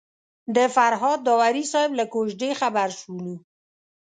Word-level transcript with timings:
د 0.55 0.57
فرهاد 0.75 1.19
داوري 1.27 1.63
صاحب 1.71 1.91
له 1.99 2.05
کوژدې 2.13 2.51
خبر 2.61 2.89
شولو. 2.99 3.35